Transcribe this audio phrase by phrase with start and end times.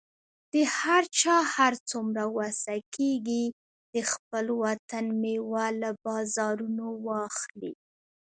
[0.53, 3.45] د هر چا هر څومره وسه کیږي،
[3.93, 7.75] د خپل وطن میوه له بازارونو واخلئ